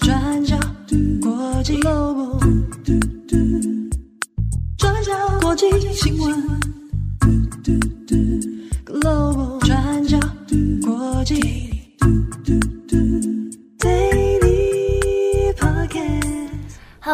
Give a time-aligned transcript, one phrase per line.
[0.00, 0.58] 转角
[1.22, 1.80] 国际
[4.76, 6.63] 转角国际新闻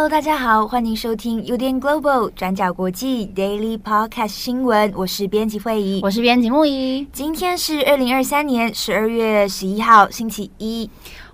[0.00, 4.90] Hello，大家好，欢迎收听 UDN Global 转角国际 Daily Podcast 新闻。
[4.96, 7.06] 我是编辑会议，我是编辑木仪。
[7.12, 10.88] 今天是二零二三年十二月十一号，星期一。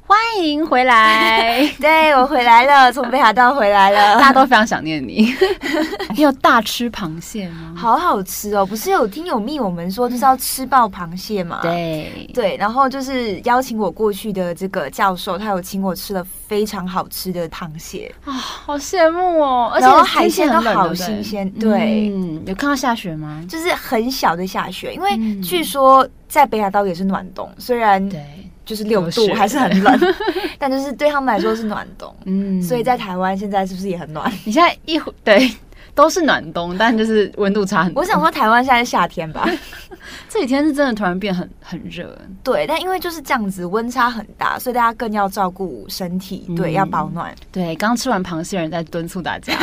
[0.09, 5.34] 欢迎回来， 对，我回来了，从北海道回来了， 大家都非常想念你。
[6.15, 7.74] 你有大吃螃蟹吗？
[7.77, 8.65] 好好吃哦！
[8.65, 11.59] 不是有听友密我们说就是要吃爆螃蟹嘛？
[11.60, 19.73] 对对，然后就是邀请我过去的这个教授，他有请我吃了非常好吃的螃蟹啊，好羡慕哦！
[19.74, 23.45] 而且海鲜都好新鲜，对，嗯，有看到下雪吗？
[23.48, 28.23] 就是很小的下雪，因为据说在北海道也是暖冬，虽然对。
[28.66, 29.98] 就是六度还是很冷，
[30.58, 34.30] 但就是对他们来说是暖冬，嗯，所以在台湾现在是不是也很暖？
[34.45, 35.50] 你现在一对
[35.95, 38.02] 都是暖冬，但就是温度差很多。
[38.02, 39.48] 我想说台湾现在是夏天吧，
[40.28, 42.14] 这几天是真的突然变很很热。
[42.42, 47.34] 对，但因为就是这样子温差很大，所以大家更要照顾身体，对，要保暖。
[47.52, 49.54] 对，刚吃完螃蟹人在敦促大家，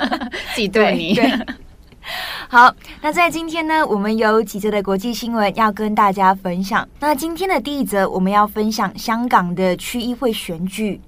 [0.56, 1.20] 挤兑你。
[2.48, 6.88] 好，那在今天呢，我们有几则的国际新闻要跟大家分享。
[7.00, 11.00] 那今天的第一则，我们要分享香港的区议会选举。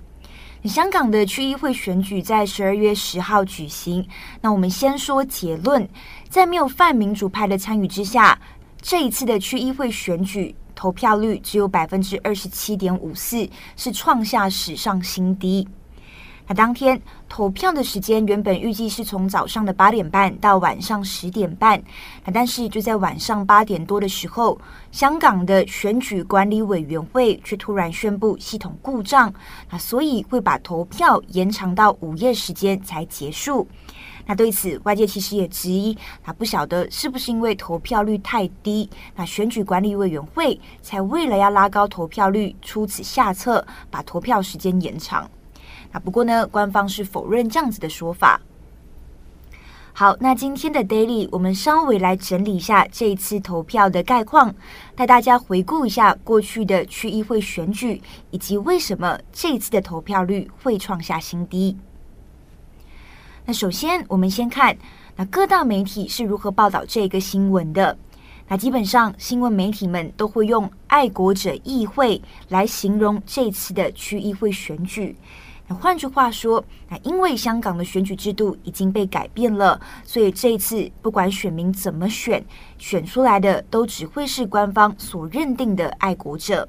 [0.65, 4.05] 香港的区议会选举在十二月十号举行。
[4.41, 5.89] 那我们先说结论，
[6.29, 8.37] 在没有泛民主派的参与之下，
[8.83, 15.69] 这一次的区议会选举投票率只有百分之二十七点五四，是创下史上新低。
[16.49, 21.79] 那当天投票的时间原本预计是从早上的八点半到晚上十点半，
[22.25, 24.59] 那但是就在晚上八点多的时候，
[24.91, 29.31] 香港的选举管理委员会却突然宣布系统故障，
[29.71, 33.69] 那所以会把投票延长到午夜时间才结束。
[34.25, 45.29] 那对此，外界其实也质疑，那不晓得是不是因为投票率太低，那选举管理委员会才为了要拉高投票率，出此下策，把投票时间延长。
[45.93, 48.41] 那不过呢，官方是否认这样子的说法。
[49.93, 54.55] 好，那今天的 Daily 我们稍微来整理一下这一次投票的概况，
[54.95, 58.01] 带大家回顾一下过去的区议会选举，
[58.31, 61.77] 以及为什么这一次的投票率会创下新低。
[63.45, 64.77] 那首先，我们先看
[65.17, 67.99] 那各大媒体是如何报道这个新闻的。
[68.47, 75.17] 那基本上，新闻媒体们都会用“爱国者议会”来形容这次的区议会选举。
[75.75, 82.45] 换句话说，那因为香港的选举制度已经被改变了，所以这一次不管选民怎么选，
[82.79, 86.69] 选出来的都只会是官方所认定的爱国者。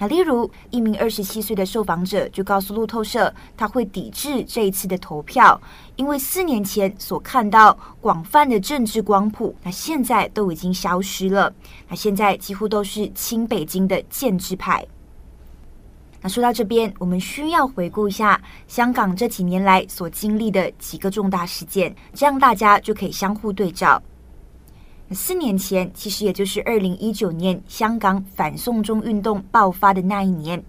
[0.00, 5.60] 那例如，一名二十七岁的受访者就告诉路透社，他会抵制这一次的投票，
[5.96, 11.52] 因为四年前所看到广泛的政治光谱，那现在都已经消失了。
[11.88, 14.86] 那现在几乎都是亲北京的建制派。
[16.20, 24.02] 那说到这边，我们需要回顾一下香港这几年来所经历的几个重大事件，这样大家就可以相互对照。
[25.12, 30.62] 四年前，其实也就是二零一九年，香港反送中运动爆发的那一年，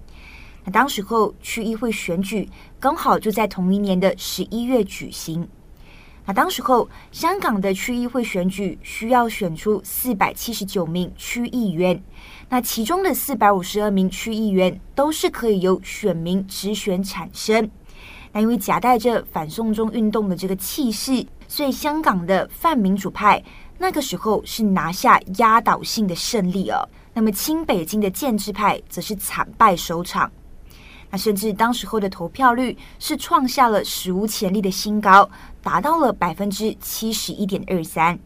[0.64, 2.48] 那当时候区议会选举
[2.80, 5.46] 刚好就在同一年的十一月举行。
[6.30, 12.00] 那当时候，香港的区议会选举需要选出四百七十九名区议员，
[12.48, 17.68] 那其中的四百五十二名区议员都是可以由选民直选产生。
[18.32, 23.44] 那因为夹带着反送中运动的这个气势，所以香港的泛民主派
[23.80, 26.88] 那个时候是拿下压倒性的胜利哦。
[27.12, 30.32] 那么亲北京的建制派则是惨败收场。
[31.12, 35.30] 那甚至当时候的投票率是创下了史无前例的新高，
[35.62, 38.18] 达到了百分之七十一点二三。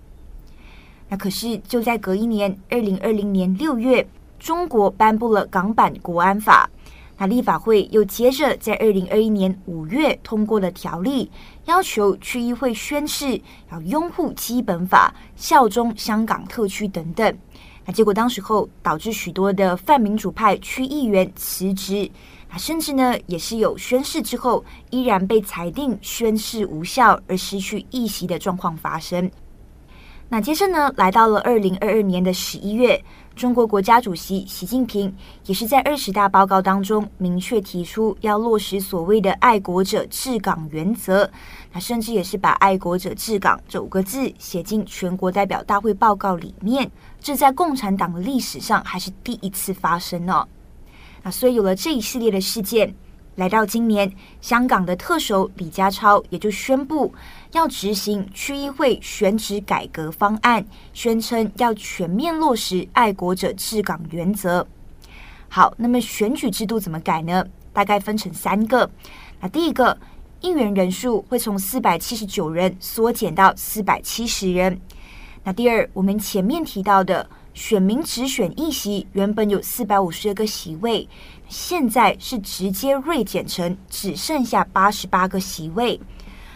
[1.07, 4.05] 那可是就在隔一年，二零二零年六月，
[4.39, 6.69] 中国颁布了港版国安法。
[7.15, 11.29] 那立法会又接着在二零二一年五月通过了条例，
[11.65, 13.39] 要求区议会宣誓
[13.71, 17.37] 要拥护基本法、效忠香港特区等等。
[17.85, 22.09] 那结果当时候导致许多的泛民主派区议员辞职。
[22.57, 29.29] 甚至呢，也是有宣誓之后依然被裁定宣誓无效而失去议席的状况发生。
[30.29, 32.99] 那接着呢，来到了二零二二年的十一月，
[33.35, 35.13] 中国国家主席习近平
[35.45, 41.29] 也是在二十大报告当中明确提出要落实所谓的“爱国者治港”原则。
[41.71, 46.89] 那甚至也是把“爱国者治港”这五个字写进全国代表大会报告里面，
[47.19, 50.47] 这在共产党的历史上还是第一次发生呢。
[51.23, 52.93] 那所以有了这一系列的事件，
[53.35, 54.11] 来到今年，
[54.41, 57.11] 香港的特首李家超也就宣布
[57.53, 64.67] 要执行区议会选址改革方案，宣称要全面落实爱国者治港原则。
[65.49, 67.45] 好，那么选举制度怎么改呢？
[67.71, 68.89] 大概分成三个。
[69.39, 69.97] 那第一个，
[70.41, 74.79] 议员人数会从四百七十九人缩减到四百七十人。
[75.43, 81.07] 那第二，我们前面提到的选民只选一席原本有四百五十二个席位，
[81.47, 85.99] 现在是直接锐减成只剩下八十八个席位。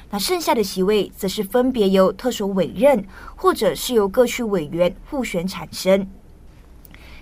[0.09, 3.05] 那剩下的席位则是分别由特首委任，
[3.35, 6.09] 或者是由各区委员互选产生。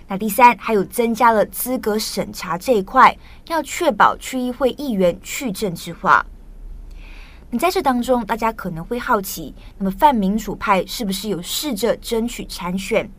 [0.08, 3.18] 那第三，还有增加了资格审查这一块，
[3.48, 6.24] 要确保区议会议员去政治化。
[7.50, 13.10] 你在这当中，大家可能会好奇，那么泛民主派是不是有试着争取参选？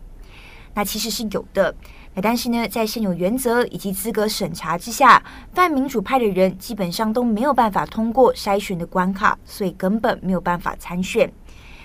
[0.77, 1.74] 那其实是有的。
[2.13, 11.33] 那但是呢，在现有原则以及资格审查之下，泛民主派的人基本上都没有办法通过筛选的关卡，所以根本没有办法参选。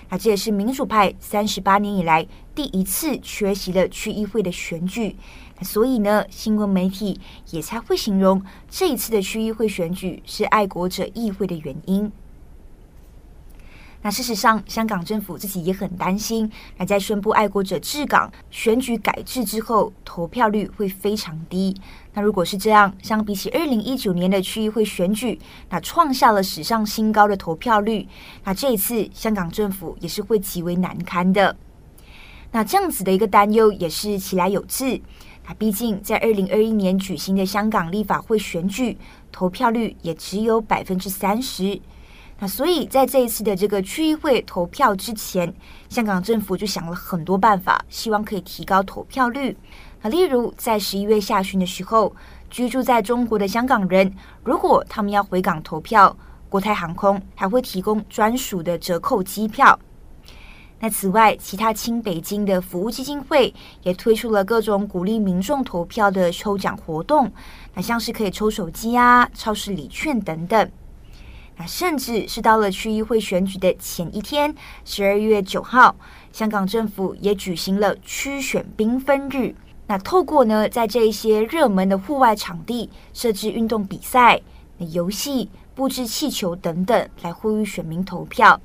[0.09, 2.23] 那这也是民主派三十八年以来
[2.53, 5.15] 第一次缺席了区议会的选举。
[5.57, 7.19] 那所以呢，新闻媒体
[7.49, 12.11] 也才会形容这一次的区议会选举是爱国者议会的原因。
[14.05, 21.73] 那事实上，香港政府自己也很担心，那在宣布爱国者治港选举改制之后，投票率会非常低。
[22.13, 25.39] 那如果是这样，相比起二零一九年的区议会选举，
[25.69, 28.05] 那创下了史上新高的投票率，
[28.43, 31.55] 那这一次香港政府也是会极为难堪的。
[32.51, 35.01] 那这样子的一个担忧也是其来有致。
[35.47, 38.97] 那毕竟在二零二一年举行的香港立法会选举，
[39.31, 41.79] 投票率也只有百分之三十。
[42.47, 45.53] 所以，在这一次的这个区议会投票之前，
[45.89, 49.55] 香港政府就想了很多办法，希望可以提高投票率。
[50.01, 52.15] 那例如，在十一月下旬的时候，
[52.49, 54.13] 居住在中国的香港人，
[54.43, 56.15] 如果他们要回港投票，
[56.49, 59.79] 国泰航空还会提供专属的折扣机票。
[60.79, 63.53] 那此外，其他亲北京的服务基金会
[63.83, 67.31] 也推出了各种鼓励民众投票的抽奖活动，
[67.73, 70.69] 那像是可以抽手机啊、超市礼券等等。
[71.55, 74.53] 那甚至是到了区议会选举的前一天，
[74.83, 75.95] 十二月九号，
[76.31, 79.53] 香港政府也举行了区选缤纷日。
[79.85, 84.41] 那透过呢，在这一些热门的户外场地设置运动比赛、
[84.77, 88.59] 游戏、布置气球等等，来呼吁选民投票。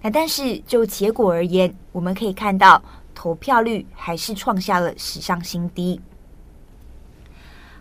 [0.00, 2.82] 那但是就结果而言，我们可以看到
[3.14, 6.00] 投票率还是创下了史上新低。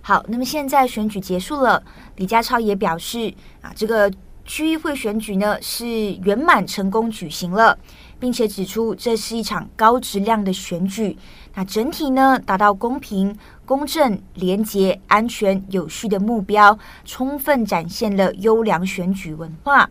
[0.01, 1.81] 好，那么现在选举结束了，
[2.17, 4.11] 李家超也表示啊，这个。
[4.45, 7.77] 区议会选举呢是圆满成功举行了，
[8.19, 11.17] 并且指出这是一场高质量的选举。
[11.55, 19.89] 那整体呢达到公平、公正、廉洁、安全、有序的目标，充分展现了优良选举文化。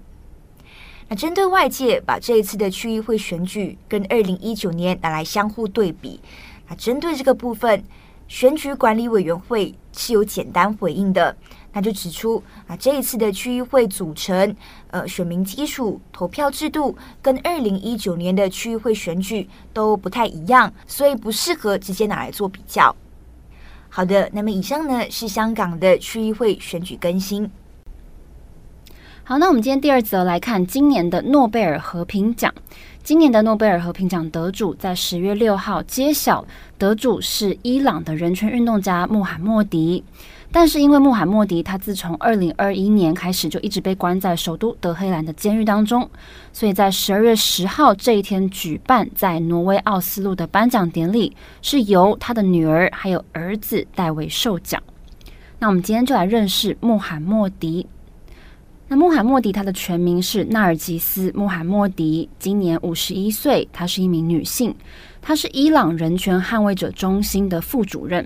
[1.08, 6.20] 那针对外界把这一次的区议会选举跟二零一九年拿来相互对比，
[6.68, 7.82] 那针对这个部分，
[8.28, 11.36] 选举管理委员会是有简单回应的。
[11.74, 14.54] 他就指出啊，这一次的区议会组成、
[14.92, 22.94] 呃，选民基础、投票制度跟二零一九年的区议会选举都不太一样，所以不适合直接拿来做比较。
[23.88, 27.50] 好的，那么以上呢是香港的区议会选举更新。
[29.24, 32.54] 好，那我们今天第二则来看今年的诺贝尔和平奖。
[33.02, 36.46] 今年的诺贝尔和平奖得主在十月六号揭晓，
[36.78, 40.04] 得主是伊朗的人权运动家穆罕默迪。
[40.56, 46.08] 但是因为穆罕默迪他自从二零二一年开始就一直被关在首都德黑兰的监狱当中，
[46.53, 54.81] 所以在十二月十号这一天举办在挪威奥斯陆的颁奖典礼，是由他的女儿还有儿子代为受奖。
[55.58, 57.84] 那我们今天就来认识穆罕默迪。
[58.87, 64.73] 那穆罕默迪他的全名是纳尔吉斯·穆罕默迪，今年五十一岁，她是一名女性，
[65.20, 68.25] 她是伊朗人权捍卫者中心的副主任。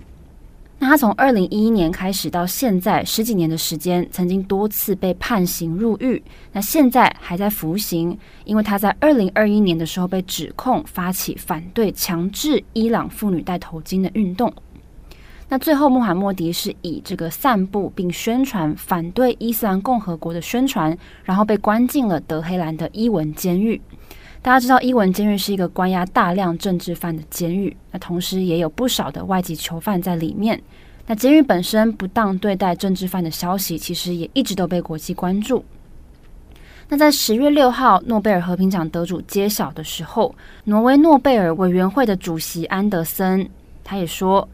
[0.81, 6.23] 那他从二零一一年开始到现在十几年的时间，曾经多次被判刑入狱。
[6.53, 14.53] 那现在还在服刑，因为他在二零二一年的时候被指控发起反对强制伊朗妇女戴头巾的运动。
[15.49, 23.81] 那最后，穆罕默迪是以这个散布并宣传反对伊斯兰共和国的宣传，然后被关进了德黑兰的伊文监狱。
[24.49, 30.59] 大家知道，伊文监狱是一个关押大量政治犯的监狱，那同时也有不少的外籍囚犯在里面。
[31.07, 35.62] 那监狱本身不当对待政治犯的消息，其实也一直都被国际关注。
[36.88, 43.47] 那在十月六号诺贝尔和平奖得主揭晓的时候，挪威诺贝尔委员会的主席安德森
[43.85, 44.49] 他也说，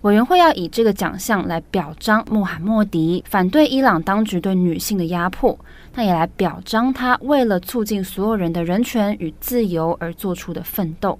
[0.00, 5.54] 委员会要以这个奖项来表彰穆罕默迪反对伊朗当局对女性的压迫，
[5.94, 11.18] 那也来表彰他为了促进所有人的人权与自由而做出的奋斗。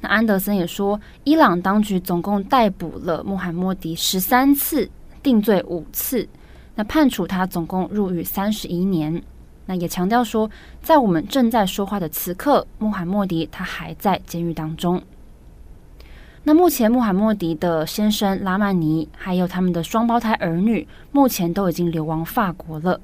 [0.00, 4.88] 那安德森也说，伊朗当局总共逮捕了穆罕默迪十三次，
[5.22, 6.26] 定罪五次，
[6.74, 9.22] 那判处他总共入狱三十一年。
[9.66, 10.50] 那也强调说，
[10.82, 15.02] 在我们正在说话的此刻，穆罕默迪他还在监狱当中。
[16.42, 23.00] 那目前，穆罕默迪的先生拉曼尼，还有他们的双胞胎儿女，目前都已经流亡法国了。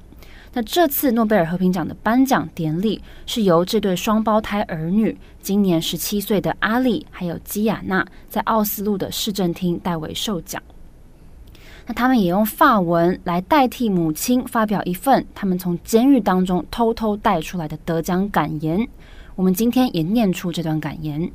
[0.53, 10.61] 那这次诺贝尔和平奖的颁奖典礼，是由这对双胞胎儿女，今年十七岁的阿里还有基亚娜，在奥斯陆的市政厅代为受奖。
[11.85, 18.87] 那他们也用法文来代替母亲发表一份他们从监狱当中偷偷带出来的得奖感言。
[19.35, 21.31] 我们今天也念出这段感言。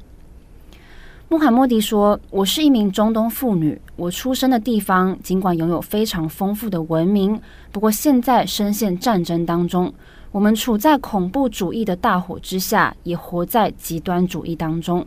[1.29, 7.39] 穆罕默迪说：“我是一名中东妇女，我出生的地方尽管拥有非常丰富的文明，
[7.73, 9.93] 不过现在深陷战争当中，
[10.31, 15.05] 我们处在恐怖主义的大火之下，也活在极端主义当中。”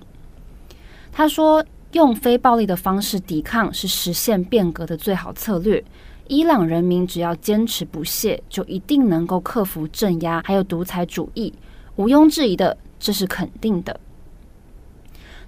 [1.09, 5.81] 他说：“用非暴力的方式抵抗是实现变革的最好策略。
[6.27, 11.53] 伊朗人民只要坚持不懈，就一定能够克服镇压还有独裁主义，
[11.95, 13.97] 毋庸置疑的，这是肯定的。”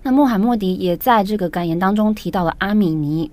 [0.04, 3.30] 那穆罕默迪也在这个感言当中提到了阿米尼。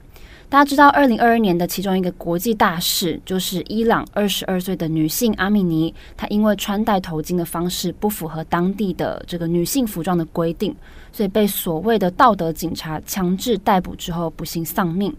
[0.51, 10.75] 大家知道，二零二二年的其中一个国际大事，就是伊朗二十二岁的女性阿米尼，她因为穿戴头巾的方式不符合当地的这个女性服装的规定，
[11.13, 15.15] 所以被所谓的道德警察强制逮捕之后，不幸丧命。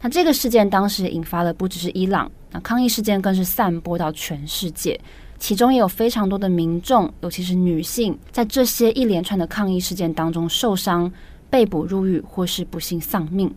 [0.00, 5.00] 那这个事件当时引发了不只是伊朗，那抗议事件更是散播到全世界。
[5.44, 11.12] 其中也有非常多的民众，尤其是女性，在这些一连串的抗议事件当中受伤、
[11.50, 13.54] 被捕入狱或是不幸丧命。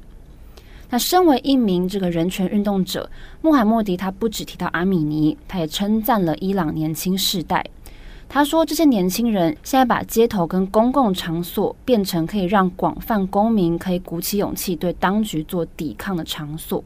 [0.89, 3.09] 那身为一名这个人权运动者，
[3.41, 7.65] 穆罕默迪他不只提到阿米尼，他也称赞了伊朗年轻世代。
[8.27, 16.83] 他说，这些年轻人现在把街头跟公共场所变成可以让广泛公民可以鼓起勇气对当局做抵抗的场所。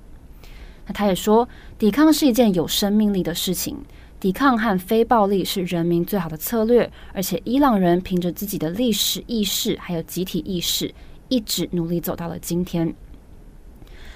[0.86, 3.76] 那他也说，抵抗是一件有生命力的事情。
[4.22, 10.94] 抵抗和非暴力是人民最好的策略，而且伊朗人凭着自己的历史意识还有集体意识，
[11.28, 12.94] 一直努力走到了今天。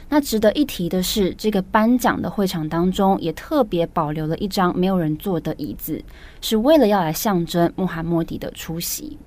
[0.08, 6.00] 那值得一提的是，这个颁奖的会场当中也特别保留了一张没有人坐的椅子，
[6.40, 9.18] 是为了要来象征穆罕默迪的出席。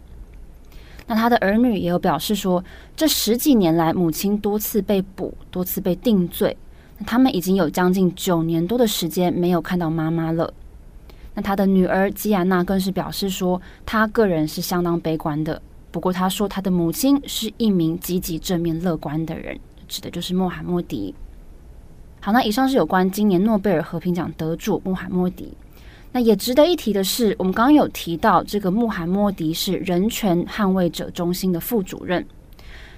[1.08, 2.62] 那他的儿女也有表示说，
[2.94, 6.56] 这十几年来，母亲多次被捕，多次被定罪，
[7.04, 10.54] 他们已经有将近九年多的时间没有看到妈妈了。
[11.38, 15.62] 那他的女儿基亚娜更是表示说，他个人是相当悲观的。
[15.92, 21.14] 不过他说，他的母亲是一名积极、正面、乐观的人，指的就是穆罕默迪。
[22.18, 25.57] 好，那以上是有关今年诺贝尔和平奖得主穆罕默迪。
[26.11, 32.26] 那也值得一提的是，我们刚刚有提到，这个穆罕默迪是人权捍卫者中心的副主任。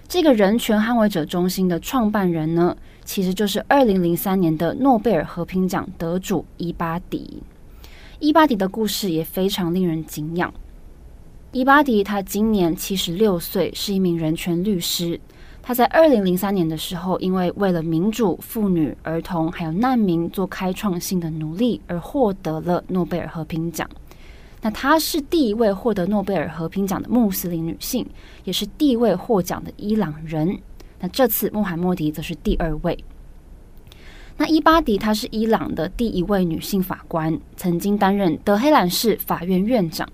[0.09, 7.43] 这个人权捍卫者中心的创办人呢，其实就是二零零三年的诺贝尔和平奖得主伊巴迪。
[8.21, 10.53] 伊巴迪的故事也非常令人敬仰。
[11.53, 15.19] 伊巴迪他今年七十六岁，是一名人权律师。
[15.63, 23.89] 他在二零零三年的时候，因为为了民主、妇女、儿童还有难民做开创性的努力，而获得了诺贝尔和平奖。
[24.61, 28.07] 那她是第一位获得诺贝尔和平奖的穆斯林女性，
[28.45, 30.59] 也是第一位获奖的伊朗人。
[30.99, 33.03] 那这次穆罕默迪则是第二位。
[34.41, 40.09] 那伊巴迪她是伊朗的第一位女性法官，曾经担任德黑兰市法院院长。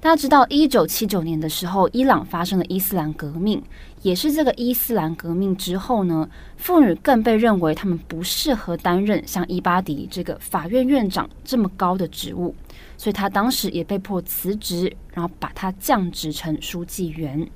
[0.00, 3.62] 大家知道，一九七九年的时候，伊朗发生了伊斯兰革命，
[4.02, 12.52] 也是这个伊斯兰革命之后呢，妇女更被认为她们不适合担任像伊巴迪这个法院院长这么高的职务，
[12.96, 17.48] 所以她当时也被迫辞职，然后把她降职成书记员。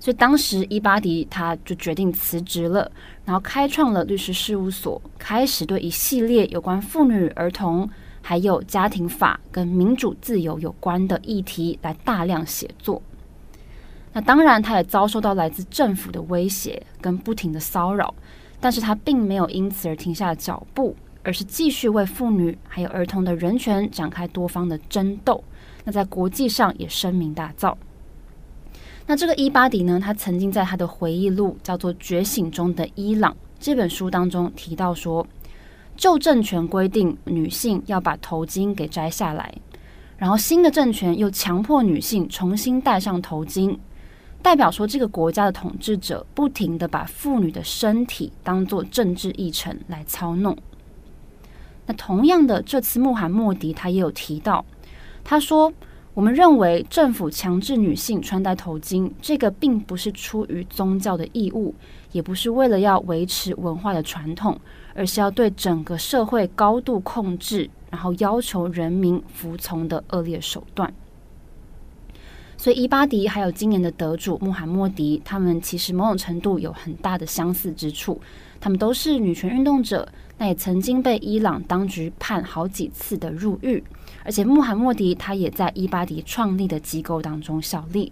[0.00, 2.90] 所以当时伊巴迪他就决定辞职了，
[3.26, 7.88] 然后开创了律师事务所，开始对一系列有关妇女、儿童
[8.22, 13.02] 还有家庭法跟民主自由有关的议题来大量写作。
[14.14, 18.14] 那当然，他也遭受到来自政府的威胁跟不停的骚扰，
[18.58, 25.44] 但是他并没有因此而停下脚步，而是继续为妇女还有儿童的人权展开多方的争斗。
[25.84, 27.76] 那在国际上也声名大噪。
[29.06, 35.26] 那这个伊巴迪呢，他曾经在他的回忆录叫做《觉醒中的伊朗》这本书当中提到说，
[35.96, 39.52] 旧政权规定女性要把头巾给摘下来，
[40.16, 43.76] 然后新的政权又强迫女性重新戴上头巾。
[44.42, 50.56] 代表说这个国家的统治者不停地把妇女的身体当作政治议程来操弄。
[51.86, 54.64] 那同样的，这次穆罕默迪他也有提到，
[55.24, 55.72] 他说。
[56.20, 61.74] 我们认为政府强制女性穿戴头巾，这个并不是出于宗教的义务，
[62.12, 64.60] 也不是为了要维持文化的传统，
[64.94, 70.92] 而是要对整个社会高度控制，然后要求人民服从的恶劣手段。
[72.58, 78.20] 所以伊巴迪还有今年的得主穆罕默迪，他们其实某种程度有很大的相似之处，
[78.60, 80.06] 他们都是女权运动者，
[80.40, 83.84] 那也曾经被伊朗当局判好几次的入狱。
[84.24, 88.10] 而且穆罕默迪他也在伊巴迪创立的机构当中效力。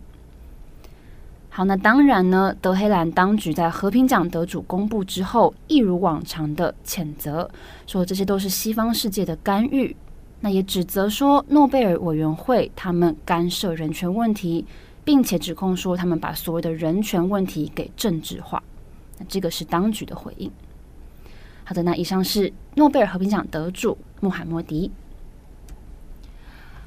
[1.48, 7.50] 好，那当然呢，德黑兰当局在和平奖得主公布之后，一如往常的谴责，
[7.86, 9.96] 说这些都是西方世界的干预。
[10.40, 14.64] 那也指责说诺贝尔委员会他们干涉人权问题，
[15.02, 18.62] 并且指控说他们把所谓的人权问题给政治化。
[19.18, 20.50] 那这个是当局的回应。
[21.68, 24.90] 好的，那以上是诺贝尔和平奖得主穆罕默迪。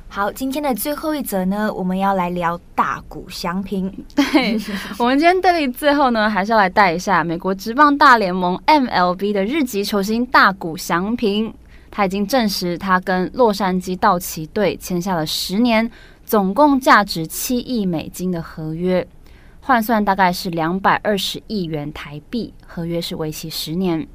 [0.07, 3.87] 好，今天的最后一则呢，我们要来聊大谷翔平。
[4.15, 4.59] 对，
[4.97, 11.53] 我们今天这里最后呢，还是要来带一下美国职棒大联盟 MLB 的日籍球星大谷翔平。
[11.91, 15.91] 他已经证实，他跟洛杉矶道奇队签下了十年，
[16.25, 19.07] 总共价值七亿美金的合约，
[19.59, 22.51] 换算大概是两百二十亿元台币。
[22.65, 24.07] 合约是为期十年。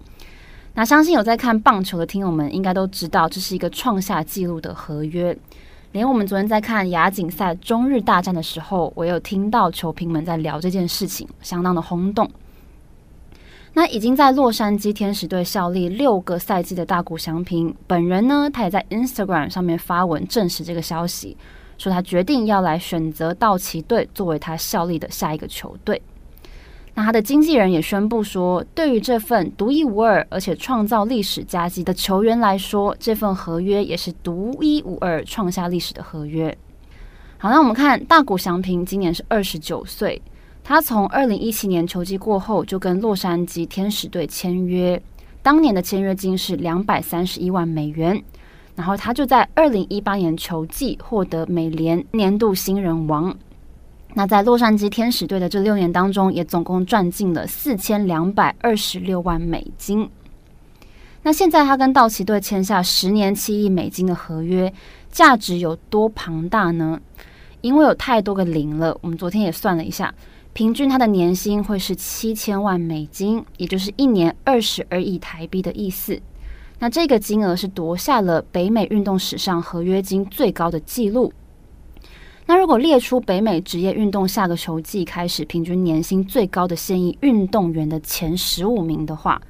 [0.77, 5.35] 那相信有在看棒球的听友们，应该都知道，这是一个创下纪录的合约。
[5.93, 12.31] 连我们昨天在看亚锦赛中日大战的时候，我有听到球评们在聊这件事情，相当的轰动。
[13.73, 21.35] 那已经在洛杉矶天使队效力六个赛季的大谷翔平本人呢，他也在 Instagram 上面发文证实这个消息，
[21.79, 26.03] 说他决定要来选择道奇队作为他效力的下一个球队。
[26.99, 36.57] 那他的经纪人也宣布说，对于这份独一无二而且创造历史佳绩的球员来说，这份合约也是独一无二创下历史的合约。
[37.37, 40.23] 好，那我们看大谷翔平今年是二十九岁，
[40.65, 44.99] 他从二零一七年球季过后就跟洛杉矶天使队签约，
[45.43, 48.19] 当年的签约金是两百三十一万美元，
[48.75, 53.37] 然后他就在二零一八年球季获得美联年度新人王。
[54.19, 60.09] 那在洛杉矶天使队的这六年当中，也总共赚进了四千两百二十六万美金。
[61.23, 64.73] 那现在他跟道奇队签下十年七亿美金的合约，
[65.11, 66.99] 价值有多庞大呢？
[67.61, 70.15] 因为有太多个零了，我们昨天也算了一下，
[70.55, 76.19] 平均他的年薪会是七千万美金，也就是一年二十二亿台币的意思。
[76.79, 81.31] 那这个金额是夺下了北美运动史上合约金最高的纪录。
[82.49, 89.43] 那如果列出北美职业运动下个球季开始平均年薪最高的现役运动员的前十五名的话，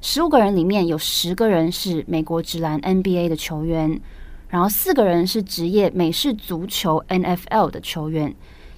[0.00, 4.00] 十五个人里面有十个人是美国职篮 NBA 的球员，
[4.48, 8.32] 然后四个人是职业美式足球 NFL 的球员。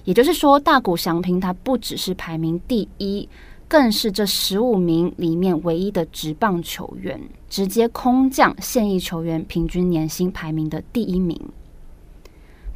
[0.05, 3.29] 也就是说，大谷翔平他不只是排名第一，
[3.67, 11.39] 更是这十五名里面唯一的职棒球员，直接空降现役球员平均年薪排名的第一名。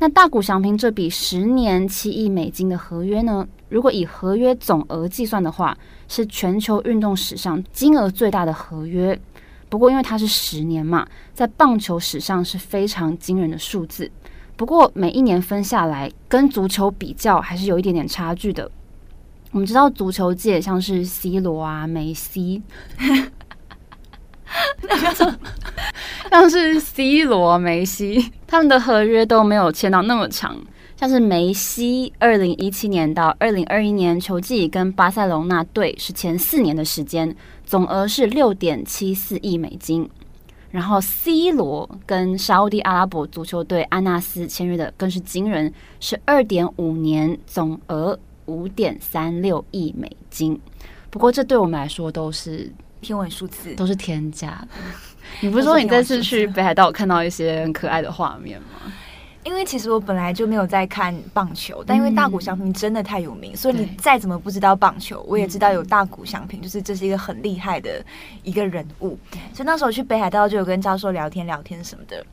[0.01, 3.47] 那大谷翔平这笔十年七亿美金的合约呢？
[3.69, 9.21] 如果以合约总额计算的话，是全球运动史上金额最大的合约。
[9.69, 14.09] 不过因为它是十年嘛，在棒球史上是非常惊人的数字。
[14.57, 18.71] 不过每一年分下来，跟足球比较还是有一点点差距的。
[19.51, 22.63] 我们知道足球界像是 C 罗啊、梅西。
[26.31, 30.57] 像是 C 罗、梅西，他们的合约都没有签到那么长。
[30.95, 40.09] 像是梅西，二零一七年到二零二一年球季跟巴塞隆纳队是前四年的时间，总额是六点七四亿美金。
[40.69, 50.57] 然后 C 罗跟沙乌地阿拉伯足球队安纳斯签约的更是惊人，是二点五年，总额五点三六亿美金。
[51.09, 52.71] 不过这对我们来说都是。
[53.01, 54.67] 天文数字都是天价的。
[55.39, 58.67] 你不是说你这次去北海道看到一些很可爱的画面吗？
[59.43, 68.05] 因为其实我本来就没有在看棒球，但因为大谷翔平真的太有名，嗯、所以你再怎么不知道棒球，我也知道有大谷翔平，就是这是一个很厉害的
[68.43, 69.17] 一个人物。
[69.51, 72.23] 所以那时候去北海道就有跟教授聊天聊天什么的。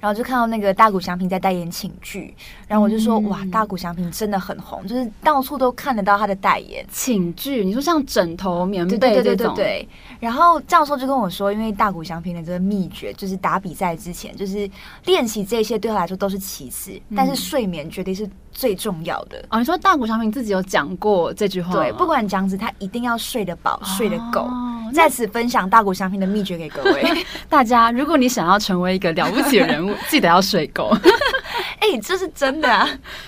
[0.00, 2.34] 然后就看到那个大谷翔平在代言寝具，
[2.66, 7.62] 然后我就说、嗯、哇，大谷翔平真的很红，就是到处都看得到他的代言寝具。
[7.62, 9.88] 你说像枕头、棉被对对对。
[10.18, 14.68] 然后教授就跟我说，因为大谷翔平的这个秘诀就是打比赛之前，就是
[15.04, 18.28] 练习这些对他来说都是其次，嗯、但是睡眠绝对是
[18.60, 19.42] 最重要的。
[19.48, 21.72] 哦，你说大谷翔平自己有讲过这句话？
[21.72, 24.42] 对，不管讲子，他一定要睡得饱，睡得够。
[24.42, 27.92] 哦在此分享大谷翔平的秘诀给各位 大家。
[27.92, 30.90] 如果你想要成为一个了不起的人物， 记得要睡够。
[31.78, 32.84] 哎、欸，这是真的啊，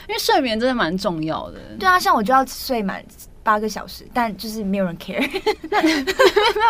[0.09, 1.61] 因为睡眠真的蛮重要的。
[1.79, 3.01] 对啊，像我就要睡满
[3.42, 5.20] 八个小时，但就是没有人 care。
[5.70, 5.81] 没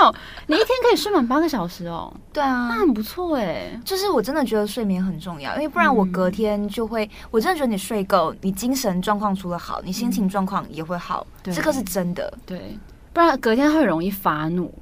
[0.01, 0.15] 有，
[0.47, 2.13] 你一天可以睡满八个小时哦。
[2.33, 3.79] 对啊，那很不错哎。
[3.85, 11.27] 就是我真的觉得睡眠很重要，因为不然我隔天就会，嗯、我真的觉得你睡够，你精神状况除了好，你心情状况也会好。
[11.43, 12.33] 对，这个是真的。
[12.47, 12.79] 对。
[13.13, 14.73] 不然隔天会容易发怒，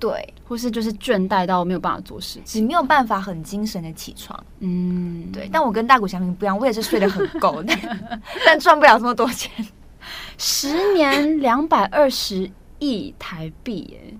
[0.00, 5.48] 对，或是就是倦怠到没有办法做事情，你没有办法很精神的起床，嗯，对。
[5.52, 7.72] 但我跟大谷翔平不一样，我也是睡得很够的，
[8.44, 9.52] 但赚不了这么多钱。
[10.38, 14.14] 十年两百二十亿台币，哎，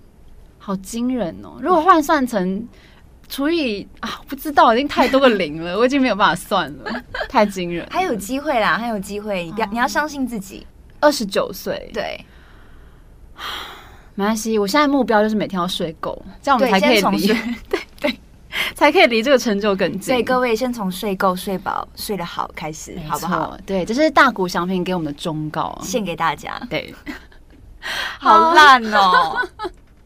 [0.59, 1.59] 好惊人哦！
[1.61, 2.67] 如果换算成
[3.29, 6.91] 除以啊，不知道，已经太多个零了， 我已经没有办法算了，
[7.29, 7.87] 太惊人。
[7.91, 10.67] 还有机会啦，还有机会，你不要，你要相信自己。
[11.01, 12.25] 二十九岁，对。
[14.15, 17.03] 没关系，我现在目标就是每天要睡够，这样我们才可以
[18.77, 20.03] 才可以离这个成就更近。
[20.03, 23.57] 所以各位先从睡够、睡饱、睡得好开始，好不好？
[23.65, 26.61] 对，这是大谷翔平给我们的忠告，献给大家。
[26.69, 26.95] 对，
[28.21, 29.41] 好烂哦！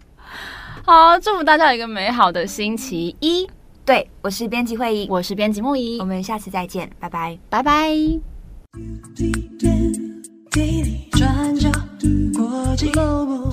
[0.87, 3.46] 好，祝福大家有一个美好的星期一。
[3.85, 7.90] 对，我是编辑会议，我是编辑木仪，我们下次再见，拜拜，拜拜。
[11.18, 11.68] 转角
[12.33, 13.50] 国际 Global，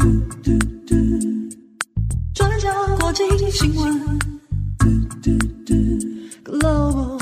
[2.35, 4.36] 转角国际新闻。
[6.43, 7.17] Global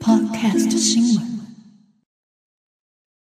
[0.00, 1.39] Podcast 新闻。